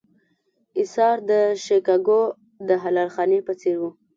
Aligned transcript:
اېثار 0.79 1.17
د 1.29 1.31
شیکاګو 1.63 2.21
د 2.67 2.69
حلال 2.83 3.09
خانې 3.15 3.39
په 3.47 3.53
څېر 3.59 3.75
و. 3.81 3.83